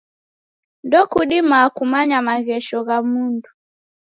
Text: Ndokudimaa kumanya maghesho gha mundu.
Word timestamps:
Ndokudimaa 0.85 1.67
kumanya 1.75 2.17
maghesho 2.27 2.77
gha 2.87 2.97
mundu. 3.11 3.49